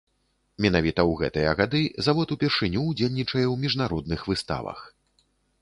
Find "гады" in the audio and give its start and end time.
1.59-1.81